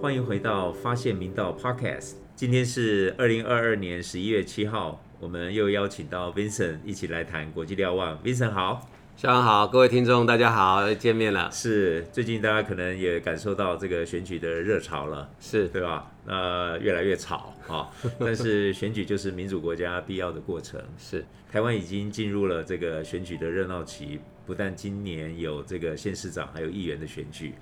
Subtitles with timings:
[0.00, 2.14] 欢迎回到发现明道 Podcast。
[2.34, 8.18] 今天是二零二二年十一月七号，我们又邀请到 Vincent 一起来谈国际瞭望。
[8.22, 11.50] Vincent 好，下午好，各位听众大家好，又见面了。
[11.50, 16.11] 是最近大家可能也感受到这个选举的热潮了，是对吧？
[16.24, 20.80] 那越来越吵啊， 但是选举就是民主国家必要的过程。
[20.96, 27.54] 是，台湾已经进入了这个选举的热闹期，不但今年有这个县市长还有议员的选举，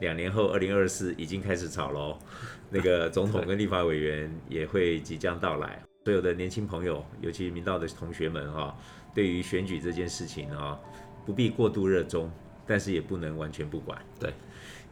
[0.00, 2.18] 两年后二零二四已经开始吵喽。
[2.70, 8.76] 那个总统跟立法委员也会即将到来，所有的年轻朋友，尤其民道的同学们哈、
[9.14, 10.78] 对于选举这件事情啊，
[11.24, 12.30] 不必过度热衷，
[12.66, 13.98] 但是也不能完全不管。
[14.20, 14.34] 对，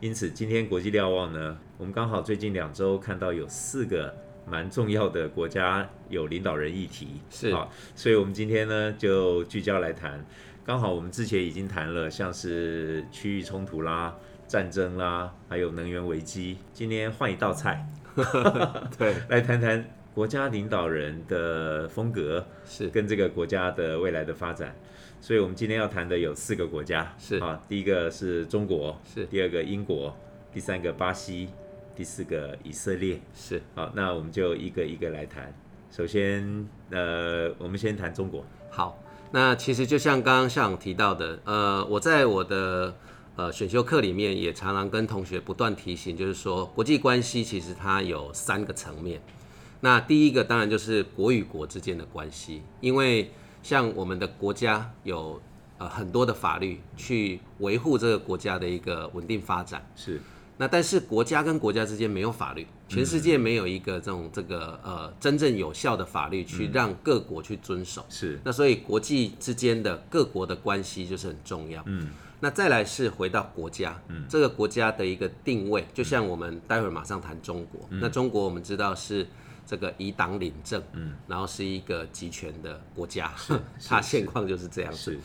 [0.00, 4.14] 因此今天国际瞭望呢，我们刚好最近两周看到有四个
[4.46, 10.24] 蛮重要的国家有领导人议题，是啊，所以我们今天呢就聚焦来谈。
[10.64, 14.14] 刚好我们之前已经谈了，像是区域冲突啦、
[14.46, 16.58] 战争啦，还有能源危机。
[16.74, 17.86] 今天换一道菜，
[18.98, 24.76] 对， 来谈谈国家领导人的风格是跟这个国家的未来的发展。
[25.26, 30.16] 所以我们今天要谈的有四个国家，是啊，第一个是中国，是第二个英国，
[30.54, 31.48] 第三个巴西，
[31.96, 33.18] 第四个以色列。
[33.34, 33.60] 是。
[33.74, 35.52] 好，那我们就一个一个来谈。
[35.90, 38.44] 首先，呃，我们先谈中国。
[38.70, 42.94] 好，那其实就像刚刚校长提到的，呃，我在我的
[43.34, 49.20] 呃选修课里面也常常跟同学不断提醒，就是说国际关系其实它有三个层面。
[49.80, 53.32] 那第一个当然就是国与国之间的关系，因为
[53.66, 55.42] 像我们的国家有
[55.78, 59.84] 呃很多的法律去维护这个国家的一个稳定发展。
[59.96, 60.20] 是
[60.56, 68.06] 那但是国家跟国家之间没有法律，全世界没有一个这种这个呃真正有效的法律去让各国去遵守。
[68.08, 71.82] 是，那所以国际之间的各国的关系就是很重要。
[71.86, 77.80] 嗯，那再来是回到国家，嗯，这个国家的一个定位，就像我们待会儿马上谈中国。
[77.90, 79.26] 那中国我们知道是
[79.66, 83.32] 这个以党领政，嗯，然后是一个集权的国家，
[83.86, 85.12] 它现况就是这样子。
[85.12, 85.18] 是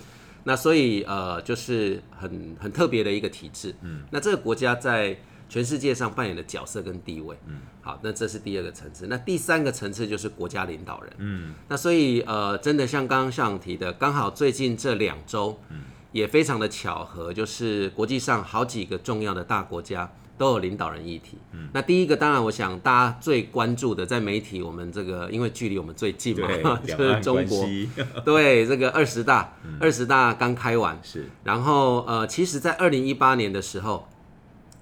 [0.44, 3.76] 那所以呃，就是很很特别的一个体制。
[3.82, 5.16] 嗯，那这个国家在
[5.48, 7.38] 全世界上扮演的角色跟地位。
[7.46, 9.06] 嗯，好，那这是第二个层次。
[9.08, 11.14] 那第三个层次就是国家领导人。
[11.20, 20.12] 嗯，那所以呃，真的像刚刚上提的，刚好最近这两周，嗯，也非常的巧合，就是国际上好几个重要的大国家。
[20.38, 21.38] 都有领导人议题。
[21.52, 27.66] 嗯，那第一个当然，我想大家最关注的，在媒体我们这个，因为距离我们最近嘛，， 就是中国。
[27.66, 27.90] 系
[28.26, 34.08] 对，这个二十大，二十大刚开完，是然后呃，其实，在二零一八年的时候，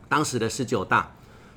[0.07, 1.11] 当时的十九大，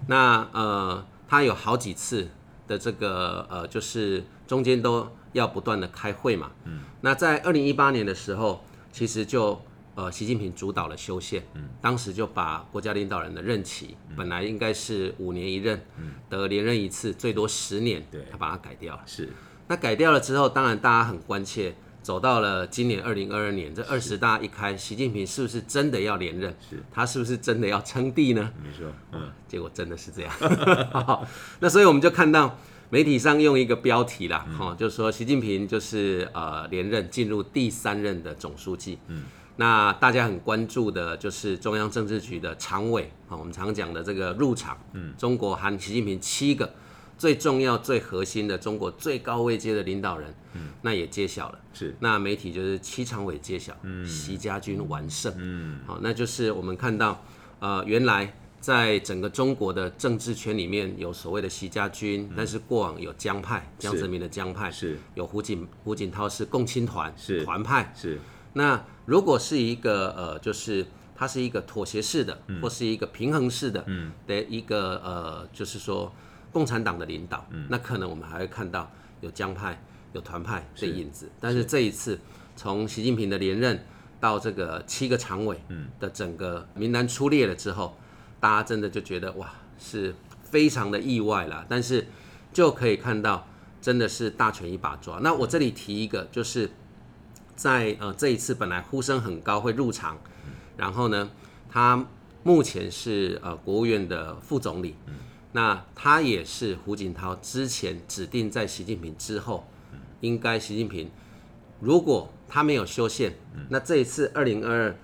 [0.08, 2.28] 那呃，它有好几次
[2.66, 6.50] 的这个呃，就是中间都要不断的开会嘛。
[6.64, 6.80] 嗯。
[7.02, 9.60] 那在二零一八年的时候，其实就
[9.94, 19.02] 呃，习近平主导了修宪，嗯，当时就把国家领导人的任期、本来应该是五年一任，嗯，得连任一次，最多十年，对他把它改掉了。
[19.04, 19.28] 是
[19.68, 26.50] 那改掉了之后，当然大家很关切，走到了今年二零二二年，这二十大一开，习近平是不是真的要连任？
[26.70, 28.50] 是他是不是真的要称帝呢？
[28.64, 30.32] 没错，嗯，结果真的是这样。
[30.90, 31.26] 好
[31.60, 32.58] 那所以我们就看到
[32.88, 38.98] 媒体上用一个标题啦，哈、就是说习近平就是呃连任进入第三任的总书记。
[39.08, 39.24] 嗯。
[39.56, 46.72] 那大家很关注的就是中央政治局的常委啊，我们常讲的这个入场，嗯，中国含习近平七个
[47.18, 51.58] 最重要、最核心的中国最高位阶的领导人，嗯，那也揭晓了。
[51.72, 51.94] 是。
[52.00, 54.04] 那媒体就是七常委揭晓，嗯。
[54.06, 57.22] 习家军完胜，嗯，好，那就是我们看到，
[57.60, 64.98] 呃，原来在整个中国的政治圈里面有所谓的习家军，但是过往有江派，江泽民的江派，是。
[65.14, 67.44] 有胡锦胡锦涛是共青团，是。
[67.44, 68.18] 团派，是
[68.54, 76.12] 那如果是一个呃，就是它是一个妥协式的，或是一个平衡式的，嗯，的一个呃，就是说
[76.52, 78.90] 共产党的领导，嗯那可能我们还会看到
[79.20, 79.82] 有江派、
[80.12, 81.30] 有团派的影子。
[81.40, 82.18] 但是这一次，
[82.56, 83.84] 从习近平的连任
[84.20, 85.60] 到这个七个常委
[85.98, 87.96] 的整个名单出列了之后，
[88.38, 91.64] 大家真的就觉得哇，是非常的意外啦。
[91.68, 92.06] 但是
[92.52, 93.48] 就可以看到，
[93.80, 95.18] 真的是大权一把抓。
[95.22, 96.70] 那我这里提一个，就是
[97.54, 100.18] 在呃这一次本来呼声很高会入场，
[100.76, 101.30] 然后呢，
[101.70, 102.04] 他
[102.42, 104.96] 目前是呃国务院的副总理，
[105.52, 109.66] 那他也是胡锦涛之前指定在习近平之后，
[110.20, 111.10] 应该习近平
[111.80, 113.34] 如果他没有修宪，
[113.68, 114.96] 那这一次二零二二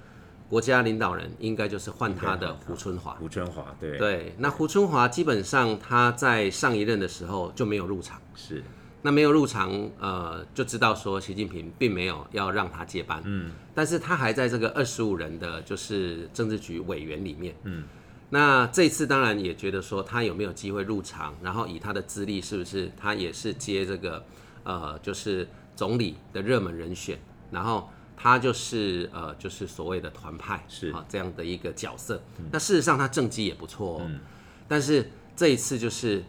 [0.49, 3.13] 国家领导人应该就是换他的胡春华。
[3.15, 8.21] 胡春华，对，对，那胡春华基本上他在上一任的时候就没有入场。
[8.35, 8.65] 是
[9.01, 17.85] 那没有入场，呃，就知道说习近平并没有要让他接班，嗯，但是他还在这个二十五人的就是政治局委员里面，嗯，
[18.31, 24.25] 那这一次当然也觉得说他有没有机会入场，然后以他的资历是不是他也是接这个
[24.65, 27.17] 呃就是总理的热门人选，
[27.53, 30.91] 然后他就是呃就是所谓的团派是。
[30.91, 34.11] 啊这样的一个角色，那事实上他政绩也不错哦，
[34.67, 36.25] 但是这一次就是。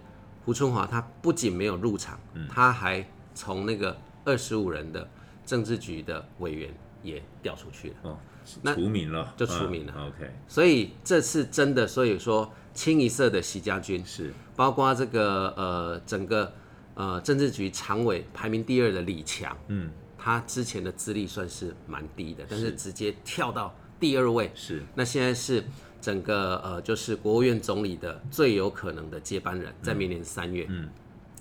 [0.50, 2.19] 胡春华他不仅没有入场，
[2.50, 5.07] 他还从那个二十五人的
[5.46, 6.74] 政治局的委员
[7.04, 8.18] 也调出去了，哦，
[8.63, 9.94] 那除名了，就除名了。
[9.96, 14.34] 嗯 OK，所以这次真的，所以说清一色的习家军是。
[14.56, 16.52] 包括这个呃整个
[16.95, 22.72] 呃政治局常委排名第二的李强，嗯，他之前的资历算是蛮低的，但是。
[22.72, 24.84] 直接跳到第二位，是。
[24.95, 25.63] 那现在是
[26.01, 30.66] 整个呃，就是国务院总理的最有可能的接班人，在明年三月。
[30.69, 30.90] 嗯，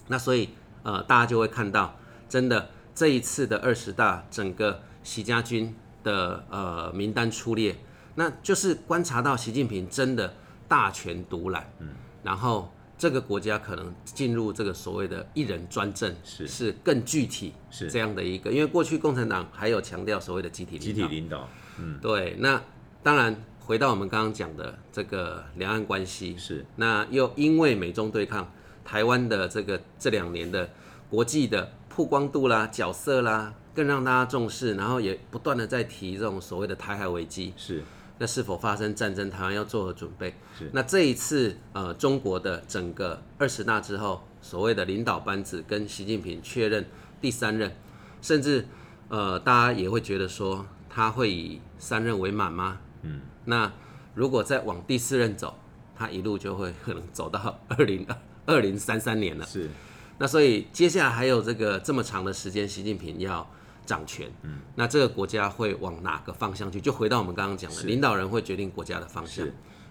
[0.09, 0.51] 那所以
[0.83, 1.97] 呃，大家就会看到，
[2.29, 7.77] 真的这一次的二十大，整个习家军的呃名单出列，
[8.15, 10.35] 那就是观察到习近平真的
[10.67, 11.71] 大权独揽。
[11.79, 11.89] 嗯，
[12.23, 16.49] 然后这个国家可能进入这个所谓的一人专政，是。
[16.49, 17.89] 是更具体是。
[17.89, 20.87] 这样的一个，因为过去共产党还有强调所谓的集体领导。
[20.87, 21.99] 集体领导，嗯。
[22.01, 22.61] 对，那
[23.03, 23.35] 当然
[23.69, 28.51] 回到我们刚刚讲的这个两岸关系，是那又因为美中对抗，
[28.83, 30.71] 台湾的这个这两年的
[31.11, 37.85] 国际的曝光度啦、角色啦，更让大家重视，然后也不断的在提这种所谓的台海危机，是
[38.17, 40.71] 那是否发生战争，台湾要做何准备是。
[40.73, 46.87] 那这一次呃中国的整个二十大之后，所谓的领导班子跟习近平确认
[47.21, 47.71] 第三任，
[48.23, 48.67] 甚至
[49.11, 52.79] 呃大家也会觉得说他会以三任为满吗？
[53.03, 53.73] 嗯，那
[54.15, 55.59] 如果再往第四任走，
[55.97, 58.07] 他一路就会可能走到二零
[58.45, 59.47] 二零三三年了。
[59.47, 59.71] 是
[60.19, 63.49] 那所以接下来还有这个这么长的时间，习近平要
[63.87, 66.79] 掌权，嗯，那这个国家会往哪个方向去？
[66.79, 69.47] 就回到我们刚刚讲的，领导人会决定国家的方向。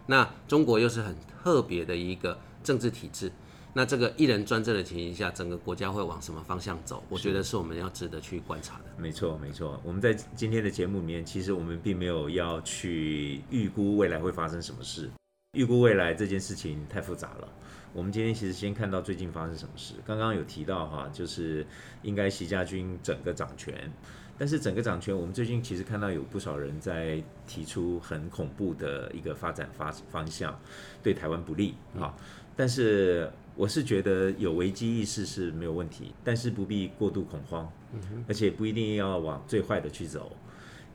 [0.06, 3.32] 那中国又是很特别的一个政治体制，
[3.78, 7.04] 那这个一人专政的情形下，整个国家会往什么方向走？
[7.10, 8.86] 我觉得是我们要值得去观察的。
[8.98, 9.80] 没错，没错。
[9.84, 15.08] 我们在今天的节目里面，其实我们并没有要去预估未来会发生什么事。
[15.52, 17.48] 预估未来这件事情太复杂了。
[17.94, 19.94] 我们今天其实先看到最近发生什么事。
[20.04, 21.64] 刚刚有提到哈，就是
[22.02, 23.94] 应该习家军整个掌权，
[24.40, 30.60] 但是整个掌权，我们最近其实看到有不少人在提出很恐怖的一个发展发方向，
[31.04, 32.16] 对台湾不利啊。
[32.56, 37.70] 但是我是觉得有危机意识是没有问题，但是不必过度恐慌，
[38.28, 40.32] 而且不一定要往最坏的去走。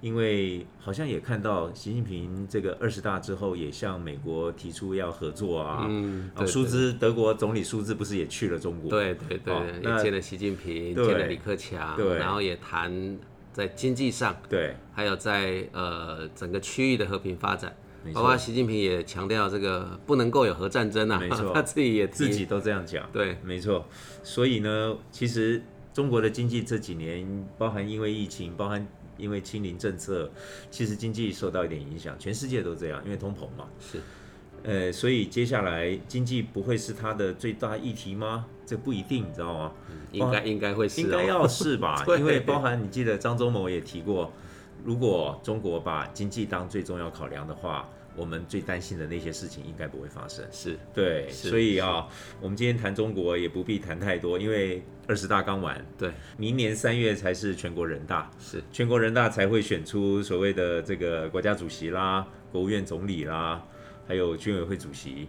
[0.00, 5.87] 因为好像也看到习近平这个二十大之后，也向美国提出要合作啊。
[5.88, 8.91] 嗯啊，舒兹德国总理舒兹不是也去了中国？
[8.91, 13.19] 对对对，也见了习近平，对见了李克强，对然后也谈
[13.53, 17.81] 在经济上，对还有在呃整个区域的和平发展，没
[18.13, 23.09] 包括错，习近平也强调这个不能够有核战争啊，没错 他自己也自己都这样讲。
[23.13, 23.87] 对没错。
[24.23, 25.63] 所以呢，其实
[25.93, 28.87] 中国的经济这几年，包含因为疫情，包含
[29.19, 30.31] 因为清零政策，
[30.71, 33.69] 其实经济受到一点影响，全世界都这样，因为通膨嘛。
[33.79, 33.99] 是
[34.65, 38.47] 呃，所以接下来经济不会是它的最大议题吗？
[38.65, 39.73] 这不一定，你知道吗？
[40.13, 44.32] 应该应该会是、哦，应该要是吧， 因为包含你记得张忠谋也提过，
[44.84, 50.44] 如果中国把经济当最重要考量的话，我们最担心的那些事情应该不会发生。
[50.53, 51.48] 是对，是。
[51.48, 52.06] 所以啊，
[52.41, 56.10] 我们今天谈中国也不必谈太多，因为二十大刚完，对。
[56.36, 58.62] 明年三月才是全国人大，是。
[58.70, 63.65] 全国人大才会选出所谓的这个国家主席啦、国务院总理啦，
[64.06, 65.29] 还有军委会主席。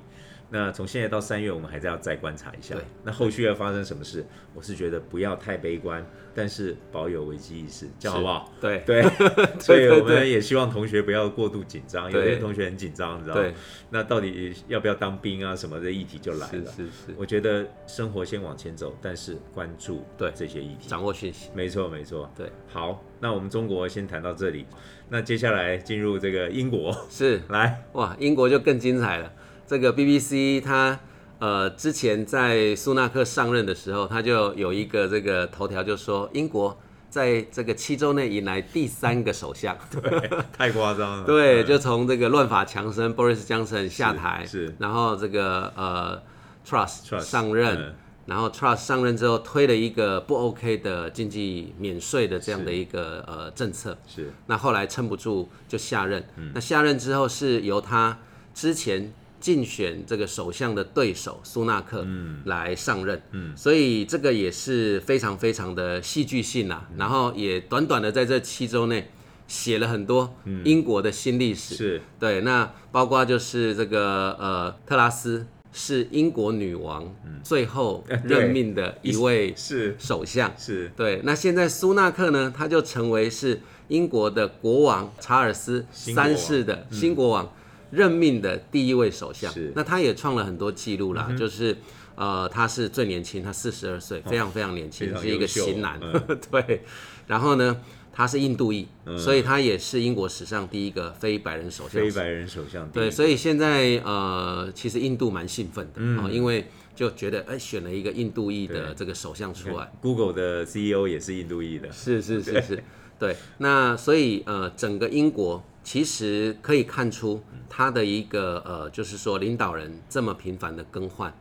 [0.56, 2.84] 那从现在到三月，我们还是要再观察一下对。
[3.04, 6.06] 那后续要发生什么事，我是觉得不要太悲观，
[6.36, 8.54] 但是保有危机意识，这样好不好？
[8.62, 9.02] 对对，
[9.60, 13.52] 所以我们也希望同学不要过度紧张，有对些同学很紧张，你知道吗？
[13.90, 15.56] 那到底要不要当兵啊？
[15.56, 16.72] 什么的议题就来了。
[16.72, 20.88] 是是是，我觉得生活先往前走，但是关注对这些议题。
[20.88, 22.32] 掌握讯息，没错，没错。
[22.38, 24.68] 对好，那我们中国先谈到这里，
[25.10, 29.34] 那接下来进入这个英国，是来，哇，英国就更精彩了。
[29.74, 31.00] 这个 BBC 它
[31.40, 39.76] 呃之前在苏纳克上任的时候，他就有一个这个头条，就说英国在这个七周内迎来第三个首相。
[39.90, 41.24] 对太夸张了。
[41.26, 44.76] 对，嗯就从这个乱法强生 Boris Johnson 下台，是。
[44.78, 46.22] 然后这个呃
[46.64, 47.96] Trust, 上任，嗯。
[48.28, 54.32] 然后 Trust 上任之后推了一个不 OK 的经济免税的这样的一个呃政策，是。
[54.46, 56.24] 那后来撑不住就下任。
[56.36, 56.52] 嗯。
[56.54, 58.20] 那下任之后是由他
[58.54, 59.12] 之前
[59.44, 62.08] 竞选这个首相的对手苏纳克
[62.46, 66.90] 来上任，嗯，所以这个也是非常非常的戏剧性啊。
[66.98, 69.10] 然后也短短的在这七周内
[69.46, 70.34] 写了很多
[70.64, 72.02] 英国的新历史，是。
[72.18, 79.94] 对，那包括就是这个呃特拉斯是英国女王最后任命的一位 是。
[80.00, 83.60] 首相，是，对，那现在苏纳克呢，他就成为是
[83.90, 87.54] 英国的国王查尔斯三世的新国王
[87.94, 89.52] 任命的第一位首相。
[89.54, 89.72] 是。
[89.76, 91.78] 那他也创了很多记录啦，就是
[92.16, 96.00] 呃，他是最年轻，他四十二岁，非常非常年轻，是一个型男。
[96.02, 96.40] 嗯。
[96.52, 96.82] 对，
[97.28, 97.82] 然后呢，
[98.12, 102.02] 他是印度裔，所以他也是英国史上第一个非白人首相。
[102.02, 109.92] 非白人首相对，所以现在呃，其实印度蛮兴奋的啊、嗯因为就觉得哎，选了一个印度裔的这个首相出来。
[110.00, 112.84] Google 的 CEO 也是印度裔的，是是是是，
[113.20, 113.36] 对。
[113.58, 121.34] 那所以呃，整个英国其实可以看出他的一个呃，就是说领导人这么频繁的更换。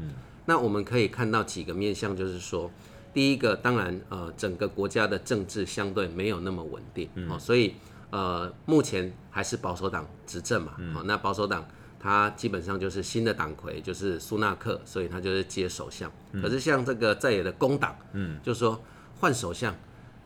[0.46, 2.70] 那我们可以看到几个面向，就是说，
[3.14, 7.74] 第一个当然呃，整个国家的政治相对没有那么稳定哦，所以
[8.10, 11.64] 呃，目前还是保守党执政嘛，哦、那保守党。
[12.04, 16.10] 他基本上就是新的党魁，就是苏纳克，所以他就是接首相。
[16.42, 18.82] 可是像这个在野的工党，嗯，就说
[19.20, 19.72] 换首相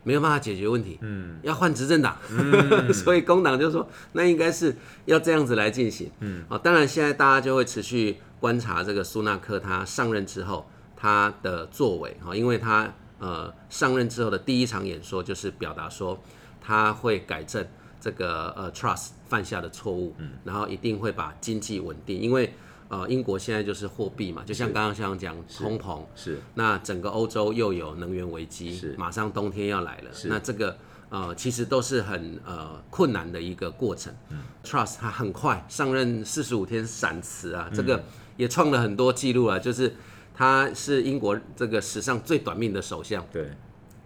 [0.07, 2.17] 没有办法解决问题，嗯，要换执政党，
[2.95, 4.73] 所以工党就说那应该是
[5.05, 10.65] 要这样子来进行，嗯，哦，当然现在大家就会持续观察这个苏纳克他上任之后
[10.97, 16.17] 他的作为，哈，因为他呃上任之后的第一场演说就是表达说
[16.61, 17.67] 他会改正
[18.01, 22.55] 这个呃 Trust 犯下的错误，嗯，然后一定会把经济稳定，因为
[22.89, 26.39] 呃英国现在就是货币嘛，就像刚刚像讲通膨，是。
[26.55, 30.77] 那整个欧洲又有能源危机是，马上冬天要来了，那这个
[31.09, 34.15] 呃其实都是很呃困难的一个过程。
[34.65, 38.03] Trust 他很快上任四十五天闪辞啊，这个
[38.37, 39.95] 也创了很多记录啊，就是
[40.35, 43.25] 他是英国这个史上最短命的首相。
[43.33, 43.49] 对，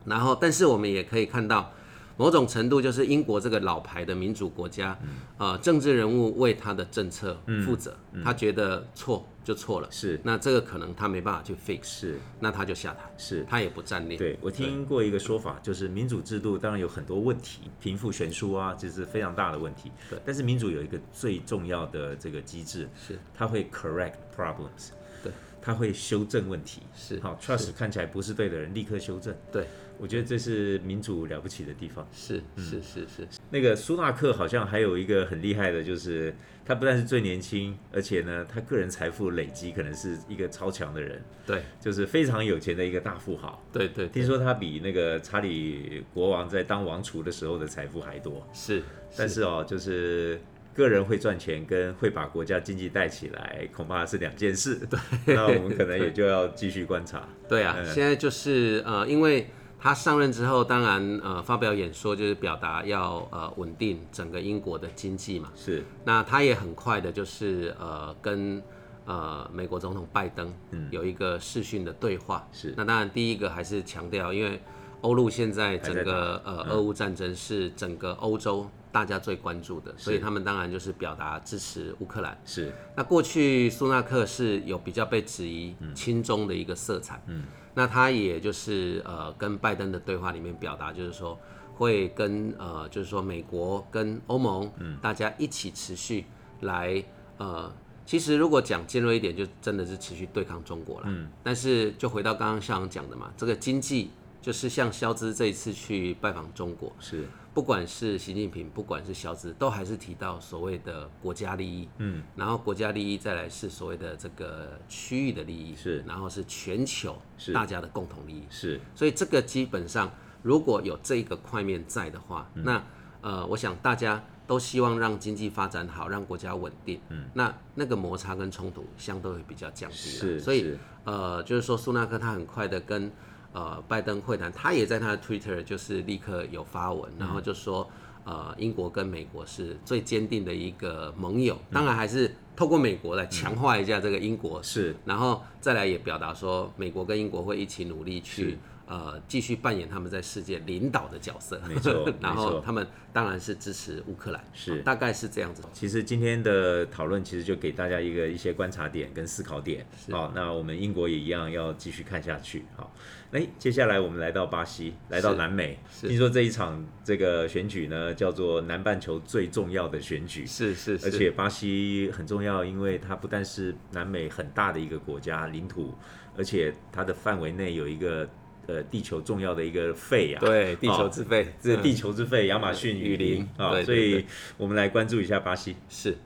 [0.05, 1.73] 然后，但是我们也可以看到，
[2.21, 4.95] 某种程度就是英国这个老牌的民主国家，
[5.39, 10.21] 呃，政治人物为他的政策负责，他觉得错就错了，是。
[10.23, 12.21] 那这个可能他没办法去 fix，是。
[12.39, 13.43] 那他就下台，是。
[13.49, 14.19] 他也不站列。
[14.19, 19.91] 对，我听过一个说法，就是民主制度当然有很多问题，贫富悬殊啊，这是非常大的问题。
[20.11, 23.19] 对，但是民主有一个最重要的这个机制，是。
[23.35, 24.91] 它会 correct problems，
[25.25, 26.83] 对，它会修正问题。
[26.95, 29.35] 是好，trust 看起来不是对的人，立刻修正。
[29.51, 29.67] 对，
[30.01, 32.09] 我觉得这是民主了不起的地方。
[32.11, 43.63] 是是是是，那个苏纳克好像还有一个很厉害的，就是他不但是最年轻，而且呢，他个人财富累积可能是一个超强的人，对就是非常有钱的一个大富豪。
[43.71, 48.83] 对对，听说他比那个查理国王在当王储的时候的财富还多，是，
[49.19, 50.41] 但是哦，就是
[50.75, 54.77] 个人会赚钱跟会把国家经济带起来，恐怕是两件事。
[54.89, 57.29] 对，那我们可能 也就要继续观察。
[57.47, 59.47] 对啊，现在就是呃，因为
[59.81, 65.51] 他上任之后，当然呃发表演说就是表达要呃稳定整个英国的经济嘛。
[65.57, 65.83] 是。
[66.05, 68.63] 那他也很快的，就是呃跟
[69.07, 70.53] 呃美国总统拜登
[70.91, 72.47] 有一个视讯的对话。
[72.53, 72.75] 是。
[72.77, 74.61] 那当然第一个还是强调，因为
[75.01, 82.39] 欧陆现在整个呃俄乌战争是整个欧洲大家最关注的，所以他们当然就是表达支持乌克兰。
[82.45, 82.71] 是。
[82.95, 91.39] 那过去苏纳克是有比较被质疑亲中的一个色彩，嗯，那他也就是呃跟拜登的对话里面表达，就是说
[91.75, 96.25] 会跟呃就是说美国跟欧盟，嗯，大家一起持续
[96.61, 97.03] 来
[97.39, 97.73] 呃，
[98.05, 104.11] 其实如果讲尖锐一点，就真的是持续对抗中国了，嗯，但是就回到刚刚校长讲的嘛，这个经济
[104.43, 116.05] 就是像肖兹这一次去拜访中国，是不管是习近平，不管是小子，都还是提到所谓的国家利益，嗯，然后国家利益再来是所谓的这个区域的利益，是。
[116.07, 117.21] 然后是全球
[117.53, 118.81] 大家的共同利益，是。
[118.95, 120.11] 所以这个基本上
[120.43, 122.65] 如果有这一个块面在的话，嗯。
[122.65, 122.85] 那
[123.23, 133.13] 呃，我想大家都希望让经济发展好，让国家稳定，嗯，那那个摩擦跟冲突相对会比较降低是了，所以呃，就是说苏纳克他很快的跟
[133.53, 137.89] 呃拜登会谈，他也在他的 Twitter 就是立刻有发文，然后就说
[138.25, 144.95] 呃英国跟美国是最坚定的一个盟友，当然还是透过美国来强化一下这个英国，是。
[145.05, 148.59] 然后再来也表达说美国跟英国会一起努力去
[148.91, 151.63] 呃继续扮演他们在世界领导的角色。
[151.69, 155.63] 没错 然后他们当然是支持乌克兰，是哦大概是这样子。
[155.73, 159.87] 其实今天的讨论其实就给大家一个一些观察点跟思考点。
[160.11, 162.65] 好，那我们英国也一样要继续看下去。
[162.77, 162.93] 好，
[163.31, 165.79] 哎，接下来我们来到巴西，来到南美。
[166.01, 170.45] 听说这一场这个选举呢，叫做南半球最重要的选举。
[170.45, 175.95] 是是是，而且巴西很重要，因为它不但是南美很大的一个国家领土，
[176.37, 178.29] 而且它的范围内有一个
[178.67, 184.25] 呃地球重要的一个肺啊，对地球哦之肺，嗯这地球之肺亚马逊雨雨林林啊，所以
[184.57, 185.77] 我们来关注一下巴西。
[185.89, 186.17] 是，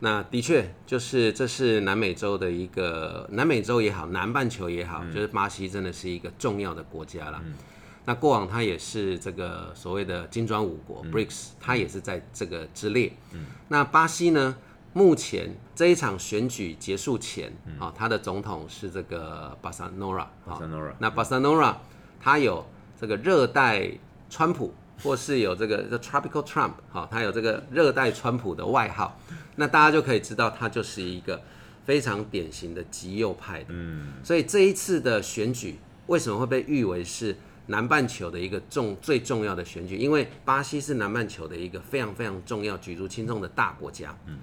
[0.00, 7.42] 那的确就是这是南美洲的一个南美洲也好，南半球也好，就是巴西真的是一个重要的国家啦。
[8.06, 13.10] 那过往它也是这个所谓的金砖五国、BRICS，它也是在这个之列。
[13.68, 14.54] 那巴西呢，
[14.94, 20.30] 目前这一场选举结束前，啊、他的总统是这个巴萨诺拉，
[20.98, 21.76] 那巴萨诺拉
[22.20, 22.64] 他有
[22.98, 23.90] 这个热带
[24.30, 24.72] 川普，
[25.02, 29.18] 或是有这个 The Tropical Trump，好、他有这个热带川普的外号，
[29.56, 31.42] 那大家就可以知道他就是一个
[31.84, 33.66] 非常典型的极右派的。
[33.70, 37.36] 嗯，所以这一次的选举为什么会被誉为是
[37.66, 39.96] 南半球的一个重最重要的选举？
[39.96, 44.16] 因为巴西是南半球的一个非常非常重要、举足轻重的大国家。
[44.26, 44.38] 嗯，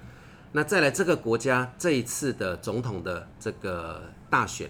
[0.53, 4.69] 那再来这个国家这一次的总统的这个大选，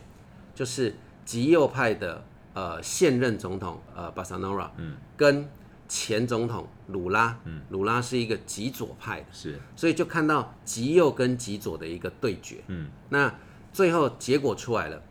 [0.54, 0.96] 就是
[1.26, 2.24] 极右派的
[2.54, 5.50] 呃现任总统呃巴萨诺拉，嗯，跟
[5.88, 9.26] 前总统鲁拉，嗯，鲁拉是一个极左派的。
[9.32, 9.60] 是。
[9.76, 12.64] 所以就看到极右跟极左的一个对决。
[12.68, 13.34] 嗯，那
[13.74, 15.02] 最后结果出来了，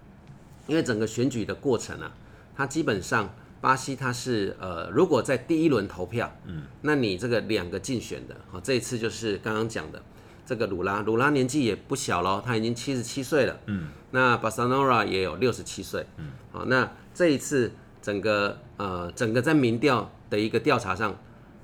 [0.67, 2.13] 因为整个选举的过程啊，
[2.57, 10.03] 它基本上巴西它是呃，如果在第一轮投票，嗯，那你这个两个竞选的，好，这一次就是刚刚讲的
[10.51, 17.71] 这个鲁拉，鲁拉年纪也不小了，他已经七十七岁了，嗯，那巴塞诺拉也有六十七岁，嗯，好，那这一次
[18.03, 21.17] 整个呃整个在民调的一个调查上，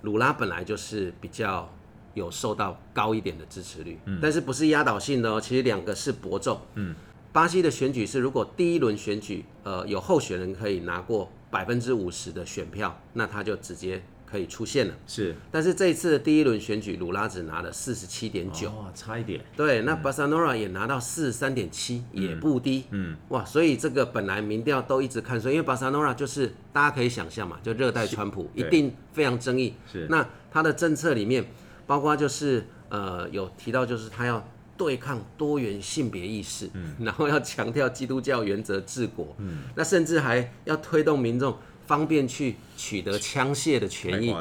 [0.02, 1.68] 鲁拉本来就是比较
[2.14, 6.56] 有受到高一点的支持率，但是不是压倒性的哦，其实两个是伯仲。
[6.74, 6.94] 嗯，
[7.32, 14.94] 巴西的选举是，如果第一轮选举，呃，有候选人可以拿过百分之五十的选票，那他就直接可以出现了。
[15.06, 15.34] 是。
[15.50, 19.40] 但是这一次的第一轮选举，鲁拉只拿了四十七点九，哇，差一点。
[19.56, 22.84] 对，那巴萨诺拉也拿到四十三点七，也不低。
[22.90, 29.74] 嗯，哇，所以这个本来民调都一直看衰，因为巴萨诺拉就是大家可以想象嘛，就热带川普，一定非常争议。
[29.90, 30.06] 是。
[30.10, 31.44] 那他的政策里面，
[31.86, 34.46] 包括就是呃有提到，就是他要
[34.76, 44.34] 对抗多元性别意识，嗯，然后要强调基督教原则治国，嗯，那甚至还要推动民众方便去取得枪械的权益。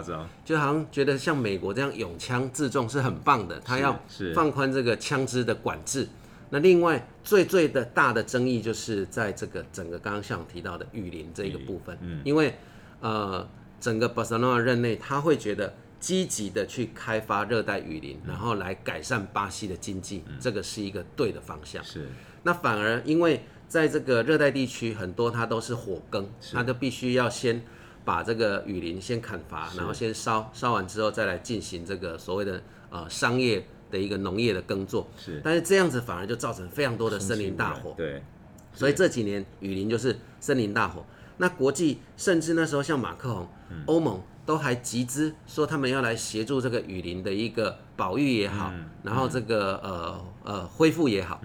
[0.43, 3.99] 就好像觉得像美国这样拥枪自重是很棒的，他要
[4.33, 6.07] 放宽这个枪支的管制。
[6.51, 12.53] 那另外最最的大的争议就是在这个整个刚刚像提到的雨林这一个部分，嗯，因为
[13.01, 13.47] 呃
[13.79, 21.83] 整个巴塞罗那任内他会觉得积极的去开发热带雨林，然后来改善巴西的经济，这个是一个对的方向。
[21.83, 22.07] 是。
[22.43, 27.61] 那反而因为在这个热带地区，很多它都是火耕，它就必须要先
[28.03, 35.07] 把这个雨林先砍伐，然后先烧，烧完之后再来进行这个所谓的呃商业的一个农业的耕作。
[35.17, 35.41] 是。
[35.43, 38.21] 但是这样子反而就造成非常多的森林大火，对，
[38.73, 41.03] 所以这几年雨林就是森林大火。
[41.37, 43.47] 那国际甚至那时候像马克龙、
[43.87, 48.71] 欧盟都还集资说他们要来协助这个雨林的一个保育也好，
[49.03, 51.41] 然后这个呃呃恢复也好，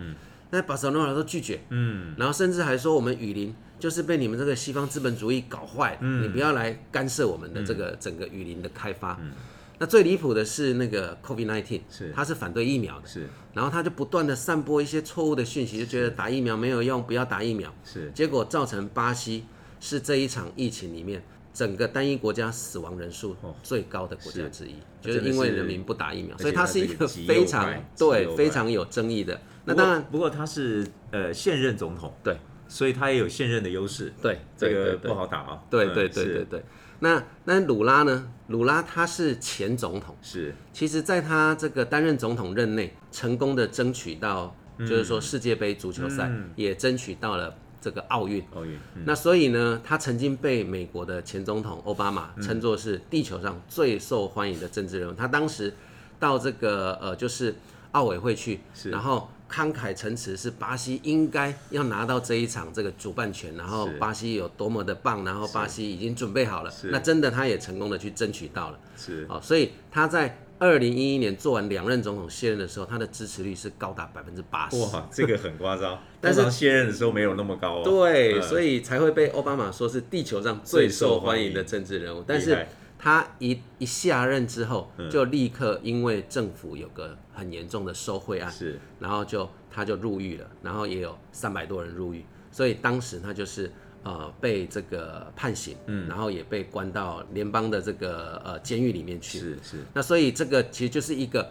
[0.51, 9.17] 那巴塞罗那都拒绝，嗯，然后甚至还说我们雨林就是被你们这个西方资本主义搞坏，你不要来干涉我们的这个整个雨林的开发。
[9.23, 9.31] 嗯。
[9.79, 12.13] 那最离谱的是那个 COVID-19，是。
[12.15, 13.29] 他是反对疫苗的，是。
[13.55, 17.73] 然后他就不断的散播一些错误的讯息，就觉得打疫苗没有用，不要打疫苗。
[17.85, 18.11] 是。
[18.15, 19.45] 结果造成巴西
[19.81, 21.23] 是这一场疫情里面
[21.55, 29.41] 整个单一国家死亡人数最高的国家之一，就是因为人民不打疫苗，所以它是一个非常对非常有争议的。
[29.65, 32.37] 那当然，不过他是呃现任总统，对。
[32.69, 35.49] 所以他也有现任的优势，对这个不好打啊。
[35.51, 36.65] 嗯对对对对对。
[37.01, 38.31] 那那鲁拉呢？
[38.47, 40.55] 鲁拉他是前总统，是。
[40.73, 44.87] 其实在他这个担任总统任内，成功的争取到，嗯。
[44.87, 48.41] 就是说世界杯足球赛也争取到了这个奥运。
[48.55, 49.03] 奥运，嗯。
[49.05, 55.13] 那所以呢，他曾经被美国的前总统奥巴马称作是地球上最受欢迎的政治人物。
[55.13, 55.75] 他当时
[56.21, 57.57] 到这个呃，就是
[57.91, 66.73] 奥委会去，然后慷慨陈词，是巴西应该要拿到这一场这个主办权，然后巴西有多么的棒，然后巴西已经准备好了。
[66.85, 68.79] 那真的他也成功的去争取到了。
[68.97, 74.77] 是哦，所以他在二零一一年做完两任总统卸任的时候，他的支持率是高达百分之八十。
[74.77, 75.99] 哇，这个很夸张。
[76.21, 77.83] 但是卸任的时候没有那么高哦。
[77.83, 82.23] 对，嗯所以才会被奥巴马说是地球上最受欢迎的政治人物。
[82.27, 82.67] 但是
[83.03, 85.11] 他一一下任之后，嗯。
[85.11, 88.79] 就立刻因为政府有个很严重的受贿案，是。
[88.99, 99.39] 然后就他就入狱了，然后也有三百多人入狱，所以当时他就是呃被这个判刑，嗯，然后也被关到联邦的这个呃监狱里面去。
[99.39, 101.51] 是是，那所以这个其实就是一个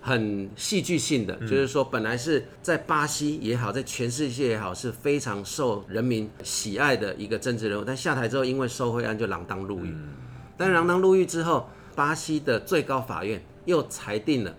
[0.00, 9.92] 很戏剧性的，就是说本来是在巴西也好，在全世界也好，是非常受人民喜爱的一个政治人物，但下台之后因为受贿案就锒铛入狱。
[10.56, 14.54] 但锒铛入狱之后，巴西的最高法院又裁定了，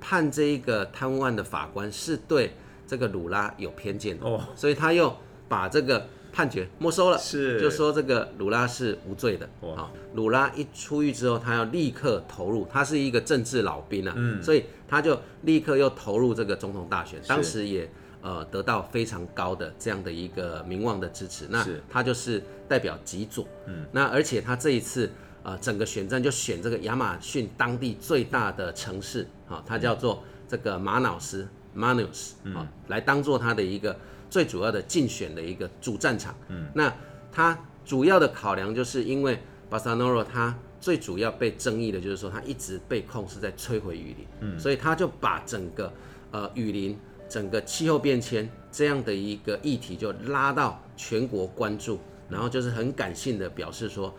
[0.00, 2.54] 判这一个贪污案的法官是对
[2.86, 5.14] 这个鲁拉有偏见的，哦所以他又
[5.48, 7.18] 把这个判决没收了。
[7.18, 9.48] 是就说这个鲁拉是无罪的。
[9.62, 21.46] 哇好，鲁拉一出狱之后，他要立刻投入，他是一个政治老兵啊，嗯所以他就立刻又投入这个总统大选，当时也呃得到非常高的这样的一个名望的支持。
[21.50, 25.10] 那他就是代表极左，嗯，那而且他这一次
[25.46, 33.96] 呃整个选战就选这个亚马逊当地最大的城市，好、它叫做这个马瑙斯 （Manaus） 啊、来当做它的一个
[34.28, 36.34] 最主要的竞选的一个主战场。
[36.48, 36.92] 嗯，那
[37.30, 39.38] 它主要的考量就是因为
[39.70, 45.92] 巴萨诺罗它最主要被争议的就是说它一直被控是在摧毁雨林，嗯，所以他就把整个
[46.32, 54.12] 呃雨林、整个气候变迁这样的一个议题就拉到全国关注，然后就是很感性的表示说。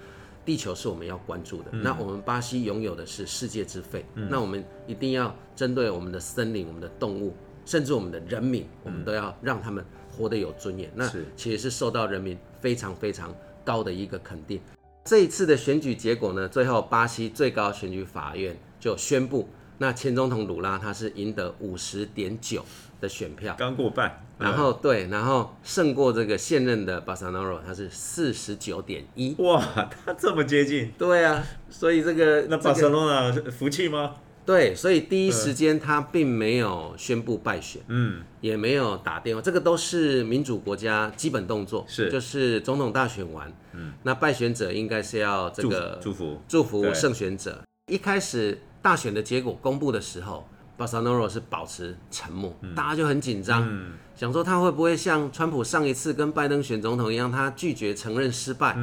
[0.48, 10.90] 地球是我们要关注的，那我们巴西拥有的是世界之肺，那我们一定要针对我们的森林、我们的动物，甚至我们的人民，我们都要让他们活得有尊严。
[10.96, 11.06] 那
[11.36, 14.62] 其实是受到人民非常非常高的一个肯定。
[15.04, 22.66] 这一次的选举结果呢，最后巴西最高选举法院就宣布，那前总统鲁拉他是赢得五十点九
[23.00, 29.36] 的选票，刚过半，然后对，然后胜过这个现任的巴萨诺罗，他是四十九点一。
[29.40, 29.64] 哇，
[30.06, 34.16] 他这么接近，对啊，所以这个那巴这个塞罗那服气吗？
[34.48, 47.62] 对，所以第一时间他并没有宣布败选，嗯，也没有打电话，这个都是民主国家基本动作，是就是总统大选完，嗯，那败选者应该是要这祝个祝福，祝福对胜选者。
[47.92, 48.58] 一开始
[48.88, 50.48] 大选的结果公布的时候，
[50.78, 53.92] 巴萨诺罗是保持沉默，大家就很紧张，嗯。
[54.16, 58.78] 想说他会不会像川普上一次跟拜登选总统一样，他拒绝承认失败，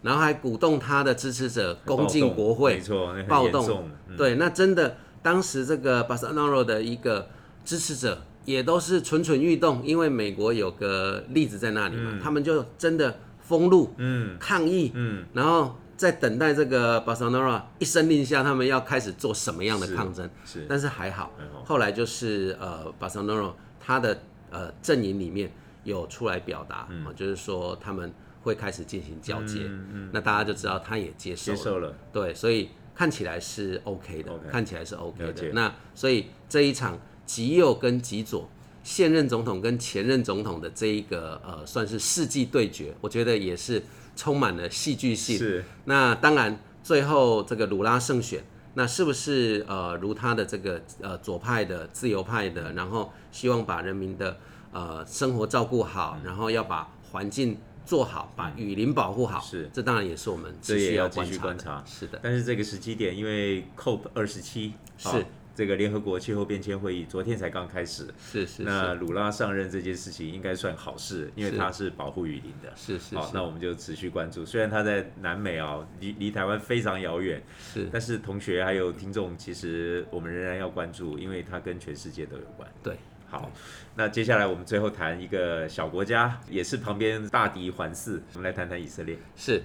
[0.00, 3.90] 然后还鼓动他的支持者攻进国会没，错，暴动。
[4.16, 7.28] 对，那真的当时这个巴萨诺罗的一个
[7.64, 14.38] 支持者也都是蠢蠢欲动，因为美国有个例子在那里嘛，他们就真的封路、嗯。
[14.38, 20.30] 抗议，嗯，然后在等待这个巴萨诺罗一声令下，他们要开始做什么样的抗争。
[20.46, 21.34] 是但是还好
[21.64, 24.16] 后来就是呃，巴萨诺罗他的
[24.50, 28.10] 呃阵营里面有出来表达，就是说他们
[28.42, 29.68] 会开始进行交接，
[30.12, 35.52] 那大家就知道他也接受了，接受了，对，所以看起来是 OK 的看起来是 OK 的。
[35.52, 38.48] 那所以这一场极右跟极左。
[38.84, 43.82] 现任总统跟前任总统的这一个呃，算是世纪对决，我觉得也是
[44.18, 45.38] 充满了戏剧性。
[45.38, 45.64] 是。
[45.84, 48.42] 那当然，最后这个鲁拉胜选，
[48.74, 54.36] 那是不是呃如他的这个呃左派的、自由派的，然后希望把人民的
[54.72, 59.70] 呃生活照顾好，然后要把环境做好，把雨林保护好，是。
[59.72, 61.72] 这当然也是我们这持续也要继续观察的。
[61.74, 61.84] 观察。
[61.86, 65.24] 是的，但是这个时机点，因为 COP 二十七是
[65.58, 72.70] 这个联合国气候变迁会议昨天才刚开始，是是那鲁拉上任这件事情应该算好事，因为是他是保护雨林的。
[72.70, 74.46] 好，是是好那我们就持续关注。
[74.46, 82.70] 虽然他在南美啊，离离台湾非常遥远，是，但是同学还有听众，其实我们仍然要关注，因为它跟全世界都有关。
[82.80, 83.50] 对，好，
[83.96, 89.18] 那接下来我们最后谈一个小国家，也是旁边大敌环伺，我们来谈谈以色列。
[89.34, 89.60] 是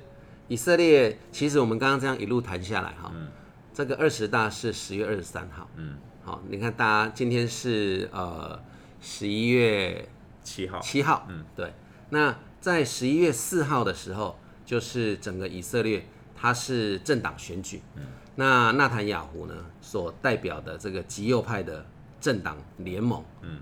[0.47, 1.15] 以色列。
[1.32, 3.27] 其实我们刚刚这样一路谈下来哈，嗯
[3.73, 8.62] 这个二十大是十月二十三号，嗯，好，你看大家今天是呃
[9.01, 10.07] 十一月
[10.43, 11.73] 七号，七号，嗯，对。
[12.09, 16.05] 那在十一月四号的时候，就是整个以色列
[16.36, 18.03] 它是政党选举，嗯，
[18.36, 21.83] 那纳坦雅胡呢所代表的这个极右派的
[22.21, 23.59] 政党联盟，嗯，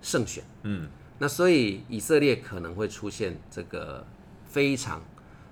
[0.00, 4.06] 胜选，嗯，那所以以色列可能会出现这个
[4.46, 5.02] 非常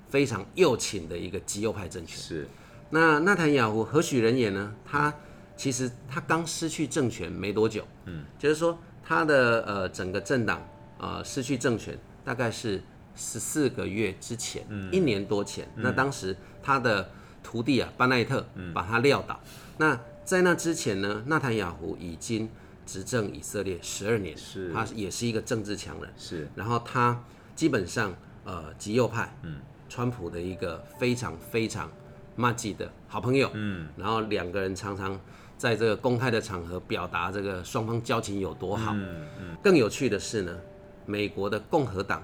[0.09, 2.17] 非常右倾的一个极右派政权。
[2.17, 2.49] 是，
[2.91, 4.75] 那纳坦雅胡何许人也呢？
[4.85, 5.15] 他
[5.57, 10.67] 其实他刚失去政权没多久，嗯，就是说他的呃整个政党
[10.99, 12.83] 呃失去政权大概是
[13.15, 15.69] 十四个月之前，嗯一年多前。
[15.77, 17.11] 那当时他的
[17.43, 19.39] 徒弟啊巴奈特把他撂倒。
[19.77, 22.49] 那在那之前呢，纳坦雅胡已经
[22.87, 26.11] 执政以色列十二年，是他也是一个政治强人。
[26.17, 27.23] 是然后他
[27.55, 29.57] 基本上呃极右派，嗯，
[29.89, 31.91] 川普的一个非常非常
[32.39, 35.19] 默契的好朋友，嗯，然后两个人常常
[35.57, 39.57] 在这个公开的场合表达这个双方交情有多好，嗯嗯。
[39.61, 40.57] 更有趣的是呢，
[41.05, 42.23] 美国的共和党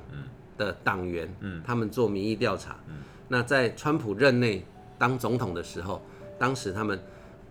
[0.56, 4.64] 的党员，嗯，他们做民意调查，嗯，那在川普任内
[4.96, 6.00] 当总统的时候，
[6.38, 6.96] 当时他们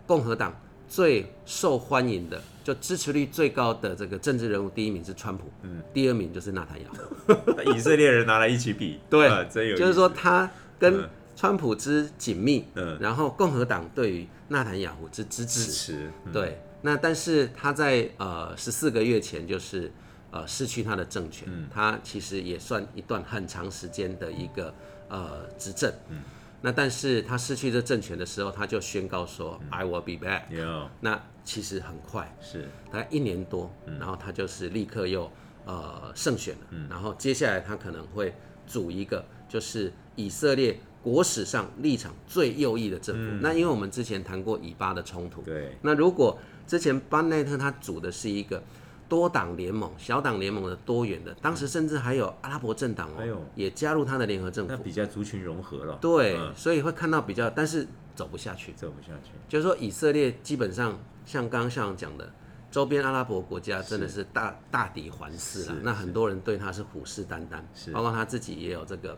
[0.08, 0.56] 共和党
[0.88, 6.88] 最受欢迎的，就支持率最高的这个政治人物，第一名是川普，嗯，第二名就是纳坦雅。
[7.76, 10.49] 以色列人拿来一起比，对啊真有就是说他
[10.80, 12.98] 跟嗯川普之紧密，嗯。
[13.00, 16.62] 然后共和党对于纳坦雅胡之支支持，对。
[16.82, 19.91] 那但是他在呃十四个月前就是
[20.32, 21.67] 呃失去他的政权，嗯。
[21.74, 24.74] 他其实也算一段很长时间的一个
[25.10, 26.22] 呃执政，嗯。
[26.62, 30.43] 那但是他失去这政权的时候，他就宣告说、I will be back。
[30.50, 32.69] 有那其实很快，是。
[32.89, 33.69] 大概一年多，
[34.00, 35.30] 然后他就是立刻又
[35.65, 38.34] 呃胜选了，然后接下来他可能会
[38.65, 43.22] 组一个就是以色列国史上立场最右翼的政府。
[43.42, 48.63] 那因为我们之前谈过以巴的冲突，对那如果之前班内特他组的是一个
[49.10, 57.86] 多党联盟、小党联盟的多元的，当时甚至还有阿拉伯政党哦，也加入他的联合政府，那比较族群融合了，对，嗯所以会看到比较，但是
[58.16, 58.74] 走不下去。
[58.74, 62.32] 走不下去，就是说，以色列基本上像刚刚校长讲的，
[62.72, 65.76] 周边阿拉伯国家真的是大大抵环视了。
[65.84, 69.16] 那很多人对他是虎视眈眈，包括他自己也有这个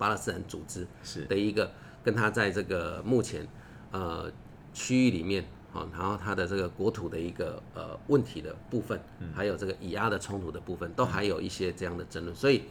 [0.00, 1.24] 巴勒斯坦组织是。
[1.26, 1.70] 的一个
[2.02, 3.46] 跟他在这个目前
[3.92, 4.32] 呃
[4.74, 5.44] 区域里面。
[5.72, 9.00] 好，然后他的这个国土的一个呃问题的部分，
[9.32, 12.34] 还有这个以阿的冲突的部分，都还有一些这样的争论。
[12.34, 12.64] 所以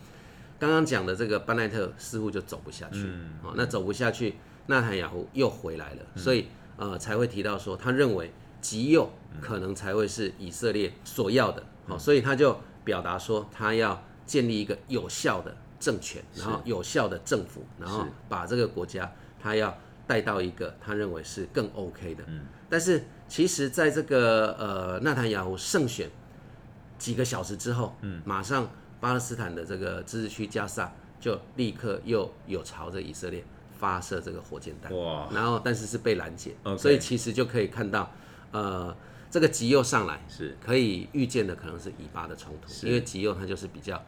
[0.59, 3.09] 刚刚讲的这个班奈特似乎就走不下去，
[3.41, 22.45] 哦、那走不下去，纳坦雅胡又回来了，所以呃才会提到说，他认为极右可能才会是以色列所要的，好、所以他就表达说，他要建立一个有效的政权，然后有效的政府，然后把这个国家他要带到一个他认为是更 OK 的，嗯。
[22.69, 26.09] 但是其实在这个呃纳坦雅胡胜选
[26.97, 33.43] 几个小时之后，嗯，马上巴勒斯坦的这个自治区加沙就立刻又有朝着以色列
[33.77, 38.11] 发射这个火箭弹，哇，然后但是是被拦截所以其实就可以看到，
[38.51, 38.95] 呃，
[39.31, 40.55] 这个极右上来是。
[40.63, 44.03] 可以预见的可能是以巴的冲突，因为极右它就是比较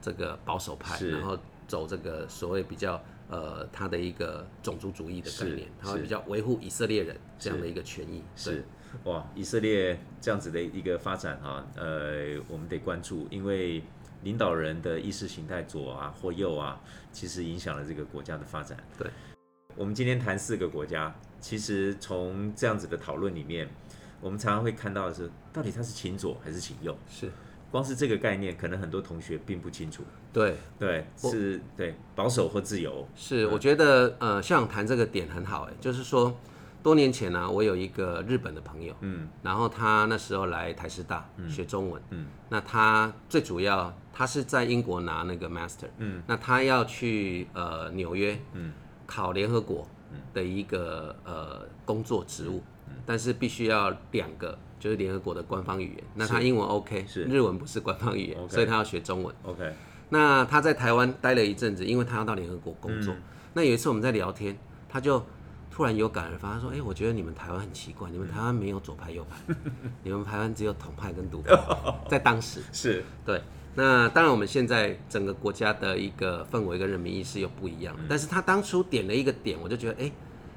[0.00, 8.54] 这个保守派，然后走这个所谓比较呃他的一个种族主义的概念，他会是比较维护以色列人这样的一个权益，对。
[8.54, 8.64] 是。
[9.04, 13.82] 哇，以色列这样子的一个发展哈、呃，我们得关注，因为
[14.22, 16.80] 领导人的意识形态左啊或右啊，
[17.12, 18.78] 其实影响了这个国家的发展。
[18.96, 19.06] 对，
[19.76, 23.68] 我们今天谈四个国家，其实从这样子的讨论里面，
[24.22, 26.96] 我们常常会看到的是，到底他是亲左还是亲右？
[27.10, 27.30] 是，
[27.70, 30.02] 光是这个概念，可能很多同学并不清楚。
[30.32, 30.56] 对。
[30.78, 33.06] 对，是，对，保守或自由。
[33.14, 36.34] 是，我觉得呃，校长谈这个点很好，哎，就是说，
[36.82, 48.72] 多年前呢、我有一个日本的朋友，嗯，然后他那时候来台师大、学中文，嗯，那他最主要他是在英国拿那个 master，嗯，那他要去呃纽约，嗯，
[49.06, 49.86] 考联合国
[50.32, 52.62] 的一个呃工作职务，
[53.04, 54.58] 但是必须要两个。
[54.78, 59.34] 就是联合国的官方语言，那他英文 OK，是日文不是官方语言所以他要学中文。
[59.42, 59.72] OK，
[60.10, 63.14] 那他在台湾待了一阵子，因为他要到联合国工作。
[63.54, 64.56] 那有一次我们在聊天，
[64.88, 65.24] 他就
[65.70, 69.54] 突然有感而发，他说：“哎、我觉得你们台湾很奇怪，你们台湾没有左派右派，
[70.02, 71.56] 你们台湾只有统派跟独派。
[72.08, 73.40] ”在当时，是对。
[73.74, 78.00] 那当然，我们现在整个国家的一个氛围跟人民意识又不一样了。
[78.08, 80.10] 但是他当初点了一个点，我就觉得，哎、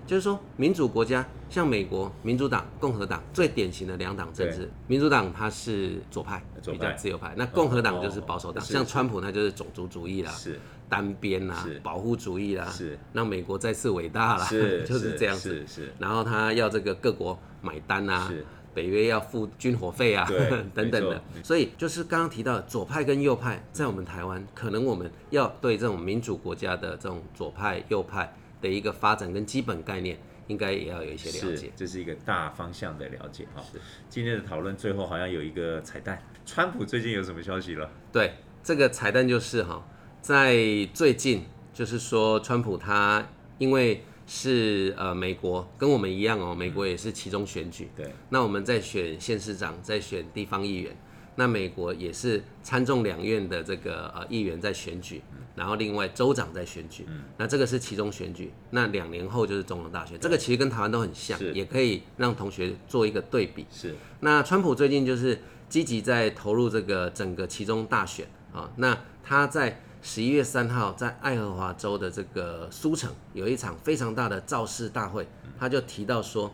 [0.06, 6.92] 就是说民主国家，像美国民主党、共和党最典型的两党政治，民主党它是左派，比左派。
[6.92, 10.60] 较自由派，那共和党就是保守党，像川普他就是种族主义啦，是。
[10.90, 13.00] 单边啦，保护主义啦，是。
[13.14, 15.66] 让美国再次伟大啦，是 就是这样子。
[15.66, 15.94] 是是。
[15.98, 18.30] 然后他要这个各国买单啊，
[18.74, 20.28] 北约要付军火费啊，
[20.76, 21.22] 等等的。
[21.42, 31.72] 所以就是刚刚提到左派跟右派，在我们台湾，可能我们要对这种民主国家的这种左派、右派的一个发展跟基本概念，应该也要有一些了是解，。
[31.76, 33.80] 这是一个大方向的了解哈是。
[34.10, 37.90] 今天的讨论最后好像有一个彩蛋，川普最近有什么消息了？
[38.12, 39.86] 对，这个彩蛋就是哈，
[40.22, 40.56] 在
[40.94, 41.44] 最近
[41.74, 50.96] 就是说，川普他因为是呃美国跟我们一样哦，美国也是其中选举，对，那我们在选县市长，在选地方议员，
[51.36, 55.22] 那美国也是参众两院的这个呃议员在选举，
[55.56, 57.06] 然后另外州长在选举，
[57.38, 58.52] 那这个是其中选举。
[58.72, 63.66] 那两年后就是总统大选，这个其实跟台湾都很像，也可以让同学做一个对比。
[63.72, 65.40] 是那川普最近就是
[65.70, 68.70] 积极在投入这个整个其中大选啊。
[68.76, 76.52] 那他在十一月三号在爱荷华州的这个苏城有一场非常大的造势大会，他就提到说，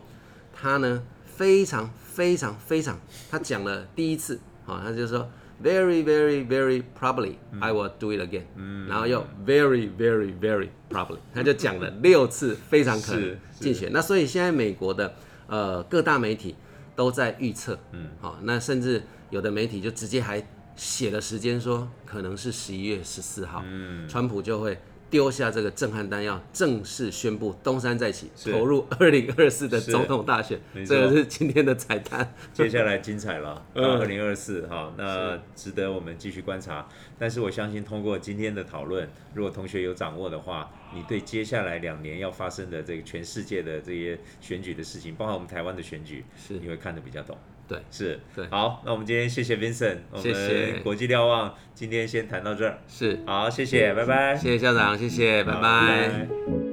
[0.52, 4.38] 他呢非常非常非常，他讲了第一次
[4.68, 5.28] 啊，他就说
[5.62, 8.44] very very very probably I will do it again，
[8.86, 13.90] 然后又 very very very probably，他就讲了六次非常可能竞选。
[13.92, 15.14] 那所以现在美国的
[15.48, 16.54] 呃各大媒体
[16.94, 24.78] 都在预测，嗯，好、那甚至有的媒体就直接还写了时间说可能是十一月十四号，嗯，川普就会
[25.10, 29.90] 丢下这个震撼弹，要正式宣布东山再起，投入二零二四的是。
[29.90, 32.34] 总统大选，这个是今天的彩蛋。
[32.52, 36.86] 接下来精彩了， 二零二四哈，那值得我们继续观察。
[37.18, 46.58] 但是我相信通过今天的讨论，如果同学有掌握的话，你对接下来两年要发生的这个全世界的这些选举的事情，包括我们台湾的选举，是。
[46.58, 47.36] 你会看得比较懂。
[47.68, 48.46] 对，是，对。
[48.48, 56.67] 好，那我们今天谢谢 Vincent，我们国际瞭望今天先谈到这儿，是，好，谢谢，拜拜，谢谢校长，谢谢，拜拜